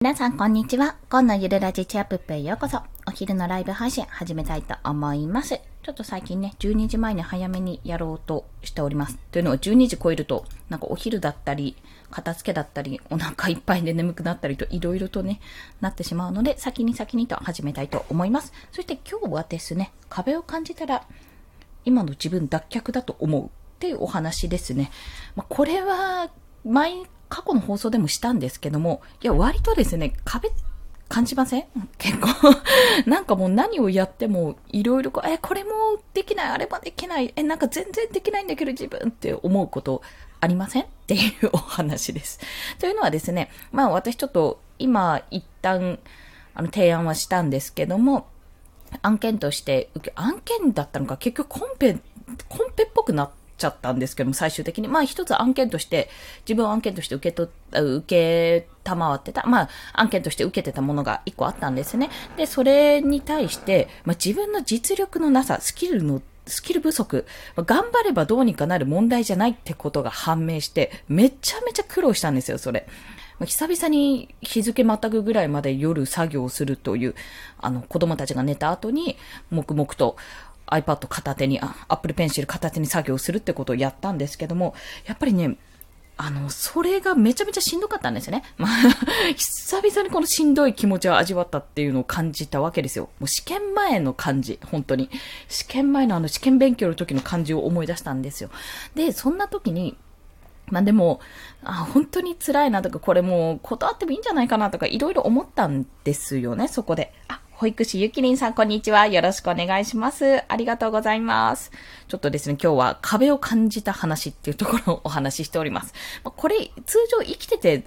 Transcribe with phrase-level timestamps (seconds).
[0.00, 0.94] 皆さん、こんにちは。
[1.08, 2.82] 今のゆるラジチアップップへようこそ。
[3.08, 5.60] お昼のライブ配信始めたいと思います。
[5.82, 9.18] ちょっと最近ね、12時前に早めにやろうとしております。
[9.32, 11.74] というのは12時超えると、なんかお昼だったり、
[12.12, 15.40] 片付けだったり、お腹いっぱいで眠くなったりと、いろいろとね、
[15.80, 18.52] なってしまうので、先に先にと始めたいと思います。
[18.70, 21.02] そして今日はですね、壁を感じたら、
[21.84, 23.48] 今の自分脱却だと思うっ
[23.80, 24.92] ていうお話ですね。
[25.34, 26.30] まあ、これは、
[26.64, 26.92] 前、
[27.28, 30.50] 過去の放送でもしたんですけども、いや、割とですね、壁、
[31.08, 31.64] 感じません？
[31.96, 32.28] 結構。
[33.08, 35.70] なんかもう何をやっても、いろいろこう、え、これも
[36.12, 40.02] できない、あれもできない、え、なんか全然できないんだけど自分って思うこと
[40.40, 40.82] ありません？
[40.82, 42.40] っていうお話です。
[42.78, 45.98] というのはですね、まあ私ちょっと今一旦、
[46.54, 48.26] あの、提案はしたんですけども、
[49.02, 51.98] 案件として、案件だったのか、結局コンペ、
[52.48, 54.88] コンペっぽくなっちゃったんですけども、最終的に。
[54.88, 56.08] まあ一つ案件として、
[56.46, 62.08] 自分は案件として受け取った、受けたまわってた、まあ案件として受けてたものが一個あったんですね。
[62.36, 72.86] で、それに対して、まあ自分の実力のなさ、スキルのスキル不足、頑張ればどうにかなる問題じゃないってことが判明して、めちゃめちゃ苦労したんですよ、それ。
[73.46, 77.14] 久々に日付またぐぐらいまで夜作業するという、
[77.58, 79.16] あの、子供たちが寝た後に、
[79.50, 80.16] 黙々と
[80.70, 84.74] iPad 片手に、あ Apple Pencil 片手に作業するってことをやったんですけども、
[85.06, 85.56] やっぱりね、
[86.20, 88.42] あの、それがめちゃめちゃしんどかったんですよね。
[88.58, 88.70] まあ、
[89.36, 93.08] 久々にこのしんどい気持ちを味わったっていうのを感じたわけですよ。
[93.20, 95.10] もう試験前の感じ、本当に。
[95.48, 98.50] 試験前のあの試験勉強の時の感じを思い出したんですよ。
[98.96, 99.96] で、そんな時に、
[100.66, 101.20] まあでも、
[101.62, 107.12] あ、本当に辛いなとか、これもう断ってもいいんじゃないかなとか、いろいろ思ったんですよね、そこで。
[107.28, 109.08] あ、保育士ゆきりんさん、こんにちは。
[109.08, 110.44] よろしくお願いします。
[110.46, 111.72] ありがとうございます。
[112.06, 115.92] ちょっとですね、今日は壁を感じた話っていうところをお話ししております。
[116.22, 117.82] これ、通常生きてて、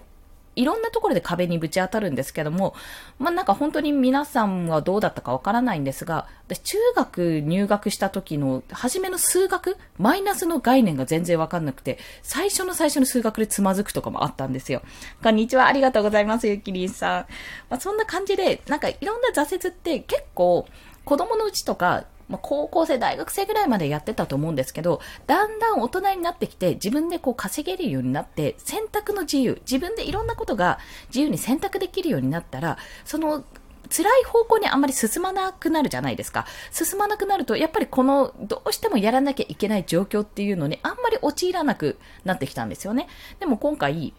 [0.56, 2.76] いろんなところで壁にぶち当たるんですけども、
[3.20, 14.82] まあ、なんか本当に皆さんはどうだったかわからないんですが、私中学入学した時の初めの数学、マイナスの概念が全然わかんなくて、最初の最初の数学でつまずくとかもあったんですよ。
[15.23, 17.26] こんにちは、ありがとうございます、ゆきりんさん。
[17.70, 20.67] まあ、そんな感じで、なんかいろんな挫折って結構
[21.06, 33.43] 子供のうちとか、まあ、高校生、大学生ぐらいまでやってたと思うんですけど、だんだん大人になってきて、自分でこう稼げるようになって、選択の自由、自分でいろんなことが自由に選択できるようになったら、その、
[33.89, 36.45] 辛い方向にあんまり進まなくなるじゃないですか。
[36.71, 43.08] 進まなくなると、やっぱりこの、どうしてもやらなきゃいけない状況っていうのに、あんまり陥らなくなってきたんですよね。
[43.39, 44.13] でも今回、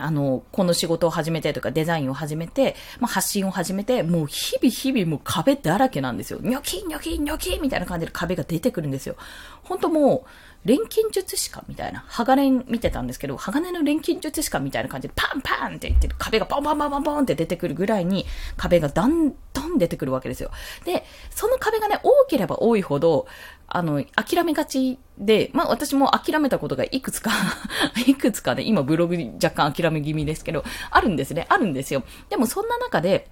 [0.00, 6.40] あの、この仕事を始めてとかデザインを始めて、まあ、発信を始めて、もう日々日々もう壁だらけなんですよ。
[6.42, 9.16] ニョキニョキニョキみたいな感じで壁が出てくるんですよ。
[9.62, 10.28] 本当もう、
[10.64, 12.04] 錬金術師かみたいな。
[12.08, 20.50] 鋼見てたんですけど、鋼の錬金術師かみたいな感じでパンパンって言って壁がポンポンポンポンポンって出てくるぐらいに壁がだんだん出てくるわけですよ。
[20.84, 23.26] で、その壁がね、多ければ多いほど、
[23.68, 27.30] あの、諦めがちで、まあ私も諦めたことがいくつか
[28.06, 32.02] いくつかね、今ブログ若干諦め気味ですけど、あるんですね、あるんですよ。
[32.28, 33.30] でもそんな中で、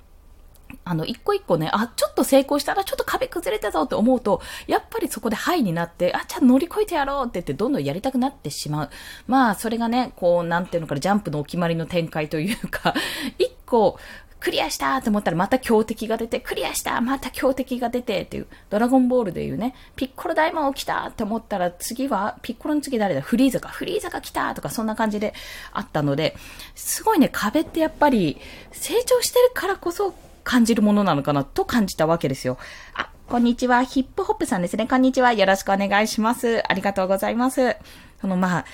[0.84, 8.90] あの、一個一個ね、あ、ちょっと成功したらちょっと壁崩れたぞって思うと、やっぱりそこでハイになって、あ、じゃあ乗り越えてやろうって言ってどんどんやりたくなってしまう。
[9.26, 12.94] まあ、それがね、こう、なんていうのかな、ジャンプのお決まりの展開というか、
[13.38, 13.98] 一個、
[14.40, 23.20] クリアしたと思ったらまた強敵が出て、クリアしたまた強敵が出てっていう、ドラゴンボールでいうね、ピッコロ大魔王来たって思ったら次は、ピッコロの次誰だ？
[23.20, 25.34] フリーザか、フリーザが来たとかそんな感じで
[25.72, 26.36] あったので、
[26.74, 28.38] すごいね、壁ってやっぱり
[28.72, 32.58] 成長してるからこそ感じるものなのかなと感じたわけですよ。
[32.94, 33.82] あ、こんにちは。
[33.82, 34.86] ヒップホップさんですね。
[34.86, 35.32] こんにちは。
[35.32, 36.62] よろしくお願いします。
[36.66, 37.76] ありがとうございます。
[38.20, 38.64] その、まあ、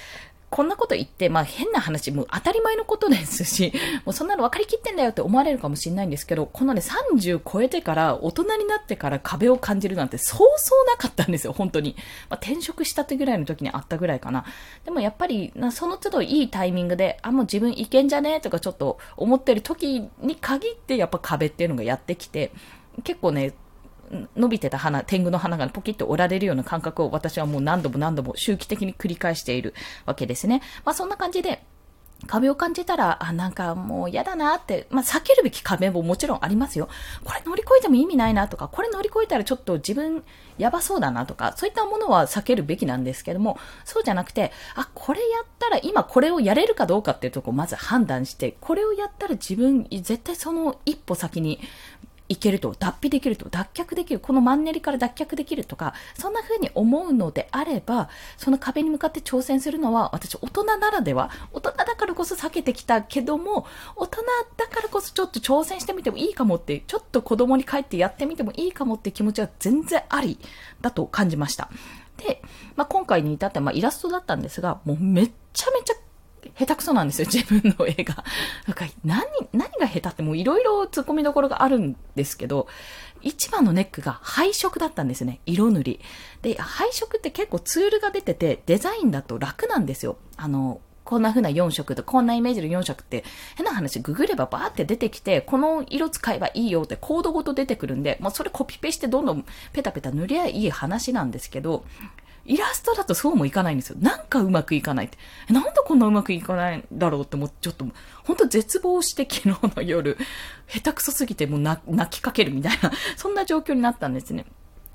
[0.55, 3.73] こんなこと言って、まあ変な話、もう当たり前のことですし、
[4.07, 11.97] もうそんなの分かりきってんだよって思われるかもしれないんですけど、このね、30超えてから、大人になってから壁を感じるなんてそうそうなかったんですよ、本当に。
[12.31, 14.45] まあ、転職したってぐらいの時にあったぐらいかな。
[14.85, 22.53] でもやっぱり、なその都度いいタイミングで、あ、もう自分いけんじゃねとかちょっと思ってる時に限って、やっぱ壁っていうのがやってきて、
[23.03, 23.55] 結構ね、
[24.37, 29.75] 伸びてた花、天狗の花がポキッと折られるような感覚を私はもう何度も何度も周期的に繰り返している
[30.07, 30.63] わけですね。
[30.85, 31.65] まあそんな感じで、
[32.27, 36.89] 壁を感じたら、あ、なんかもう嫌だなって、まあ避けるべき壁ももちろんありますよ。
[37.23, 40.25] これ乗り越えても意味ないなとか、これ乗り越えたらちょっと自分
[40.57, 51.61] やばそうだなとか、そういったものは避けるべきなんですけども、そうじゃなくて、あ、これやったら今これをやれるかどうかっていうところをまず判断して、これをやったら自分絶対その一歩先に
[52.29, 63.67] いけると、脱皮できると、脱却できる、このマンネリから脱却できるとか、そんな風に思うのであれば、その壁に向かって挑戦するのは、私、大人ならでは、大人だからこそ避けてきたけども、
[63.97, 64.23] 大人
[64.57, 70.39] だからこそちょっと挑戦してみてもいいかもって、ちょっと子供に帰ってやってみてもいいかもって気持ちは全然あり
[70.81, 71.69] だと感じました。
[72.17, 72.41] で、
[72.77, 75.95] まあ、今回に至って、まあ、イラストだったんですが、もうめっちゃめちゃ
[76.59, 78.25] 下手くそなんですよ、自分の絵が。
[79.95, 82.67] 下手ってもういろいろ突っ込みどころがあるんですけど、
[83.23, 85.41] 一番のネックが配色だったんですね。
[85.47, 86.01] 色塗り。
[86.43, 90.19] で、配色って結構ツールが出てて、デザインだと楽なんですよ。
[90.37, 93.25] あの、こんな風な4色と、こんなイメージの4色って、
[93.57, 101.85] 変な話、ググればバーって出てきて、この色使えばいいよってコードごと出てくるんで、もうそれコピペしてどんどんペタペタ塗りゃいい話なんですけど、
[102.47, 103.97] イラストだとそうもいかないんですよ。
[104.01, 105.19] なんかうまくいかないって。
[105.53, 107.87] なんでこんなうまくいかないんだろうってもうちょっと、
[108.25, 110.19] 本当絶望して昨日の夜、
[110.69, 114.45] 下手くそすぎてもう泣きかけるみたいな、 そんな状況になったんですね。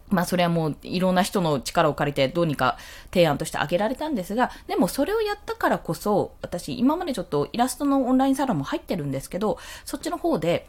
[0.09, 2.77] まあそれはもういろんな人の力を借りてどうにか
[3.11, 10.67] 提案として挙げられたんですが、でもそれをやったからこそ、私今までちょっとイラストのオンラインサロンも入ってるんですけど、そっちの方で、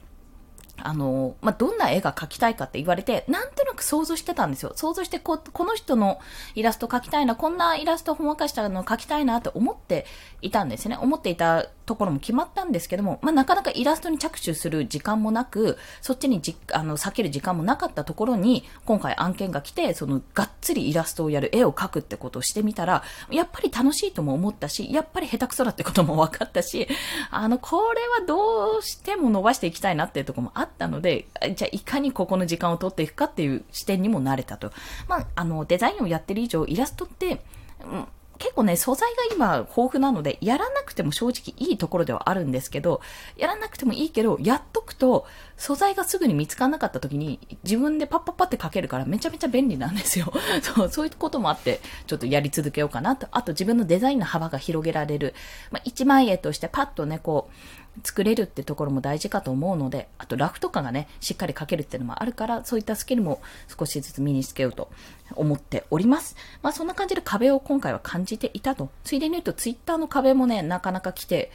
[0.83, 4.73] あの、まあ、どんな絵が描きたいかって言われて、なんとなく想像してたんですよ。
[4.77, 6.21] 想像してこ、この人の
[6.55, 10.07] イラスト描きたいな、こんなイラストほんわかしたの描きたいなって思って
[10.43, 10.97] いたんですね。
[11.01, 26.87] 思っていたところも決まったんですけども、まあ、なかなかイラストに着手する時間もなく、そっちにじ、あの、避ける時間もなかったところに、今回案件が来て、その、がっつりイラストをやる、絵を描くってことをしてみたら、やっぱり楽しいとも思ったし、やっぱり下手くそだってことも分かったし、
[27.31, 31.27] あの、これはどうしても伸ばしていきたいなっていうところもあったので、
[31.57, 34.73] じゃあいかにここの時間を取っていくかっていう視点にもなれたと。
[35.09, 37.43] まあ、あの、デザインをやってる以上、イラストって、
[37.85, 38.07] うん
[38.41, 43.03] 結構ね、素材が今豊富なので、やらなくても正直いいところではあるんですけど、
[43.37, 45.27] やらなくてもいいけど、やっとくと、
[45.59, 50.33] 素材がすぐに見つからなかった時に、自分でパッパッパって書けるからめちゃめちゃ便利なんですよ。
[50.65, 53.29] そう、そういうこともあって、ちょっとやり続けようかなと。
[53.31, 55.35] あと自分のデザインの幅が広げられる。
[55.71, 57.55] まあ、一枚絵としてパッとね、こう、
[58.03, 63.41] 作れるってところも大事かと思うので、あとラフとかがね、しっかり書けるっていうのもあるから、そういったスキルも
[63.79, 64.91] 少しずつ身につけようと
[65.35, 66.37] 思っております。
[66.63, 68.91] まあそんな感じで壁を今回は感じていたと。
[69.05, 71.51] ついでに言うとツイッターの壁もね、なかなか来て、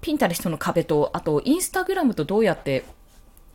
[0.00, 2.84] ピンタレストの壁と、あとインスタグラムとどうやって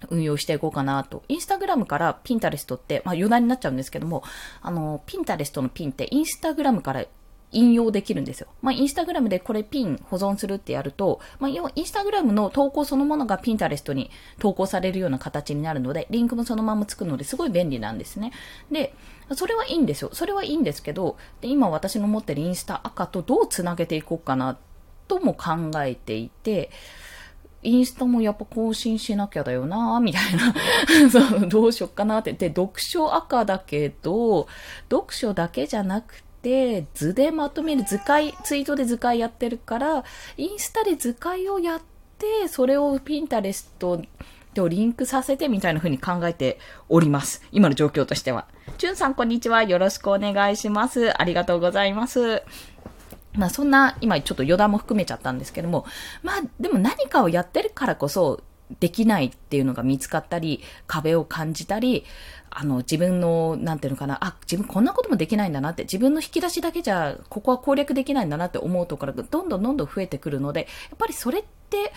[0.09, 1.23] 運用していこうかなと。
[1.27, 4.23] インスタグラムからピンタレストって、まあ余談になっちゃうんですけども、
[4.61, 7.05] あの、ピンタレストのピンってインスタグラムから
[7.51, 8.47] 引用できるんですよ。
[8.61, 18.31] まあ、インスタグラムでこれピン保存するってやると、まあ、要はインスタグラムの投稿そのものがピンタレストに投稿されるような形になるので、リンクもそのままつくのですごい便利なんですね。
[18.71, 18.93] で、
[19.33, 20.09] それはいいんですよ。
[20.13, 24.57] それはいいんですけど、で今私の持ってるインスタ赤とどうつなげていこうかな
[25.07, 26.69] とも考えていて、
[27.61, 30.53] インスタもやっぱ更新しなきゃだよなみたいな
[31.11, 32.31] そう、どうしよっかなって。
[32.33, 34.47] で、読書赤だけど、
[34.89, 40.03] 読書だけじゃなくて、て、図でまとめる図解、ツイートで図解やってるから、
[40.37, 41.81] インスタで図解をやっ
[42.17, 44.01] て、それをピンタレスト
[44.53, 47.43] とリンクさせてみたいな風に考えております。
[47.51, 48.47] 今の状況としては。
[48.77, 49.63] チュンさんこんにちは。
[49.63, 51.19] よろしくお願いします。
[51.19, 52.43] ありがとうございます。
[53.33, 55.85] まあそんな、今ちょっと余談も含めちゃったんですけども、
[56.23, 58.41] まあでも何かをやってるからこそ、
[58.79, 62.05] できないっていうのが見つかったり、壁を感じたり、
[62.51, 71.93] あの、自分の、なんていうのかな、あ、自分こんなこともできないんだなって、自分の引き出しだけじゃ、ここは攻略できないんだなって思うところがどんどんどんどん増えてくるので、やっぱりそれって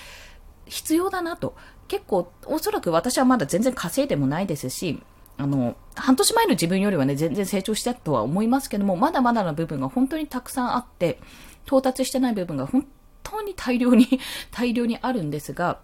[0.67, 1.55] 必要だなと。
[1.89, 5.03] 結構、おそらく私はまだ全然稼いでもないですし、
[5.37, 11.19] あの、半年前の自分よりはね、全然成長したとは思いますけども、まだまだな部分が本当にたくさんあって、
[11.67, 12.87] 到達してない部分が本
[13.23, 14.20] 当に大量に
[14.51, 15.81] 大量にあるんですが、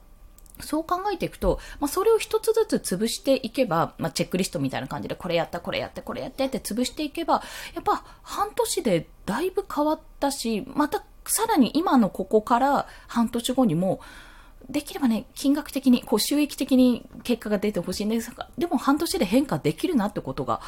[0.60, 7.42] そう考えていくと、まあ、それを一つずつ潰していけば、まあ、チェックリストみたいな感じで、これやった、これやって、これやってって潰していけば、
[7.74, 14.00] やっぱ半年でだいぶ変わったし、またさらに今のここから半年後にも、
[14.68, 20.60] できればね、金額的に、こう収益的に結果が出てほしいんですが、でも半年で変化できるなってことが、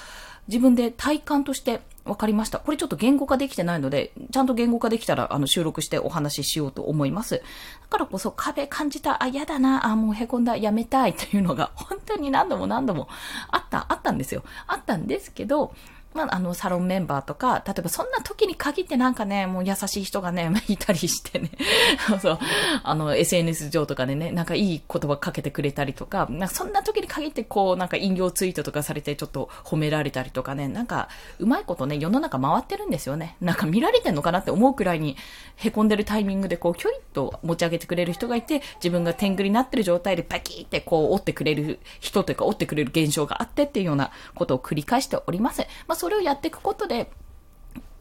[0.49, 2.59] 自分で体感として分かりました。
[2.59, 7.37] これちょっと言語化できてないので、ちゃんと言語化できたら、あの、収録してお話ししようと思います。
[7.37, 7.43] だ
[7.91, 13.09] からこそ壁感じた、あ、嫌だな、あ、もう凹んだ、やめたいというのが、本当に何度も何度も
[13.51, 14.43] あった、あったんですよ。
[14.67, 15.75] あったんですけど、
[16.13, 21.51] まあ、あの、サロンメンバーとか、例えばそんな時に限ってなんかね、もう優しい人がね、 いたりしてね、
[22.21, 22.39] そう、
[22.83, 33.37] あの、SNS 上とかでね、なんかいい言葉かけてくれたりとか、なんかそんな時に限ってこう、なんか引用ツイートとかされてちょっと褒められたりとかね、なんか、うまいことね、世の中回ってるんですよね。
[33.41, 35.17] なんか見られてんのかなって思うくらいに、
[35.59, 45.63] 凹んでるタイミングでこう、ひょいっと持ち上げてくれる人がいて、自分が天狗になってる状態でパキーってこう、折ってくれる人というか、折ってくれる現象があってっていうようなことを繰り返しております。
[45.87, 47.11] まあ、それをやっていくことで、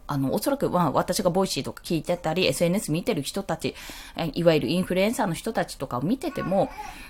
[0.07, 3.75] あの、おそらく、まあ、私が Voicy とか聞いてたり、SNS 見てる人たち、
[4.33, 6.69] いわゆるインフルエンサーの人たちとかを見てても、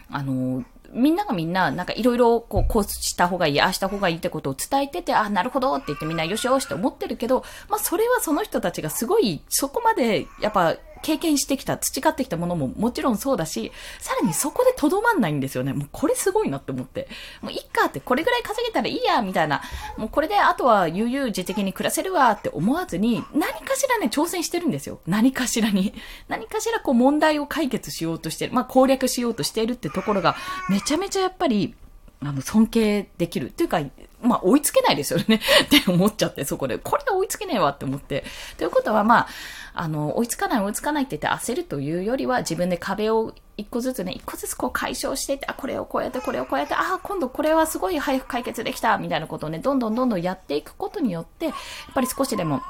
[0.09, 15.73] あの、みんながみんな、なんかいろいろ、こう、こうした方がいい、ああした方がいいってことを伝えてて、あ、なるほどって言ってみんなよしよしって思ってるけど、まあ、それはその人たちがすごい、そこまで、やっぱ、経験してきた、培ってきたものももちろんそうだし、さらにそこでとどまんないんですよね。
[15.73, 17.07] もうこれすごいなって思って。
[17.41, 19.61] もういっかって、これぐらい稼げたらいいや、みたいな。
[19.97, 24.99] もうこれであとは悠々自適に暮らせるわって思わずに、何かしらね、挑戦してるんですよ。
[25.07, 25.93] 何かしらに。
[26.27, 28.53] 何かしらこう問題を解決しようとしてる。
[28.53, 30.35] まあ攻略しようとしているってところが、
[30.69, 31.75] めちゃめちゃやっぱり、
[32.21, 33.47] あの、尊敬できる。
[33.47, 33.79] っていうか、
[34.21, 36.77] まあ、追いつけないですよね って思っちゃって、そこで。
[36.77, 38.25] これで追いつけねえわって思って。
[38.57, 39.27] ということは、まあ、
[39.73, 51.55] あの、追いつかない追いつかないって言って焦るというよりは、自分で壁を一個ずつね、一個ずつこう解消していって、あ、これをこうやって、これをこうやって、あ、今度これはすごい早く解決できた、みたいなことをね、どんどんどんどんやっていくことによって、やっ
[51.93, 52.61] ぱり少しでも、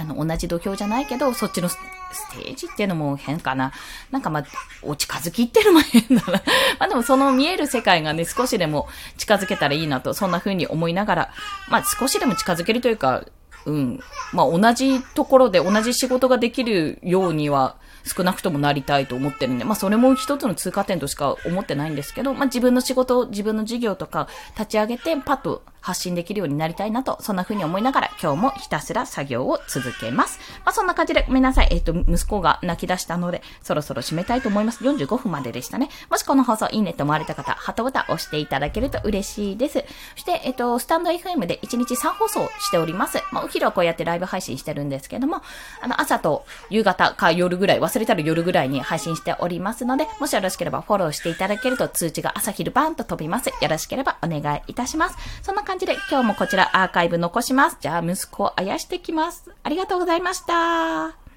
[0.00, 1.76] あの、同じ土俵じゃないけど、そっちのス
[2.32, 3.72] テージっていうのも変かな。
[4.10, 4.44] なんかまあ、
[4.82, 6.32] お近づきっていうのも変だな。
[6.78, 11.30] まあでもその見える世界がね、少しでも近づけたらいいなと、そんな風に思いながら、
[11.68, 13.24] まあ少しでも近づけるというか、
[13.66, 14.00] うん。
[14.32, 30.38] まあ同じところで同じ仕事ができるようには、少なくともなりたいと思ってるんで、まあそれも一つの通過点としか思ってないんですけど、まあ自分の仕事、自分の事業とか立ち上げてパッと発信できるようになりたいなと、そんな風に思いながら今日もひたすら作業を続けます。
[30.66, 31.68] まあそんな感じでごめんなさい。
[31.70, 34.84] えっ、ー、と、息子が泣き出したので、そろそろ締めたいと思います。
[34.84, 35.88] 45分まででしたね。
[36.10, 39.84] もしこの放送いいねと思われた方、ハットボタン押していただけると嬉しいです。
[40.14, 43.22] そして、えっ、ー、と、スタンド FM で1日3放送しております。
[43.32, 45.40] まあお昼はこうやってライブ配信してるんですけども、
[45.80, 53.48] あの、朝と夕方か夜ぐらい、忘れたら夜ぐらいに配信しておりますので、もしよろしければフォローしていただけると通知が朝昼バーンと飛びます。
[53.48, 55.16] よろしければお願いいたします。
[55.42, 57.76] そんな感じで今日もこちらアーカイブ残します。
[57.80, 59.52] じゃあ息子をあやしてきます。
[59.62, 61.27] ありがとうございました。